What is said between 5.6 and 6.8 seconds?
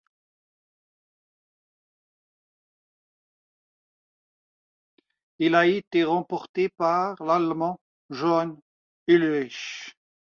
été remportée